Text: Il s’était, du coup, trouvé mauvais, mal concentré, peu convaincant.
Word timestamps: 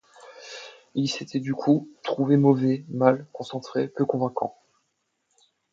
Il 0.95 1.07
s’était, 1.07 1.39
du 1.39 1.53
coup, 1.53 1.87
trouvé 2.01 2.35
mauvais, 2.35 2.85
mal 2.89 3.27
concentré, 3.31 3.87
peu 3.87 4.03
convaincant. 4.03 4.57